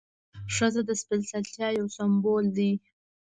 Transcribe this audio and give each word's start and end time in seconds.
ښځه 0.55 0.81
د 0.89 0.91
سپېڅلتیا 1.01 1.67
یو 1.79 1.87
سمبول 1.97 2.45
ده. 2.57 2.69